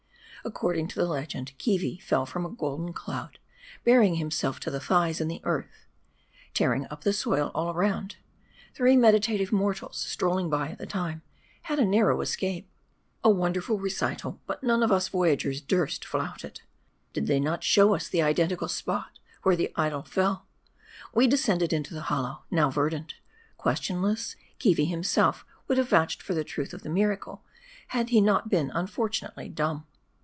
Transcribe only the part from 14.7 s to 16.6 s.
of us Voyagers durst flout